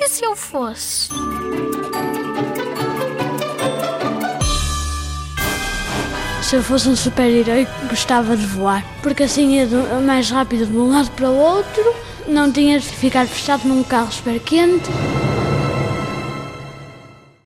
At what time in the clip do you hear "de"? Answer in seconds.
8.36-8.46, 10.66-10.76, 12.78-12.86